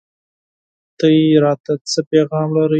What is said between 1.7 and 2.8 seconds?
څه پيغام لرئ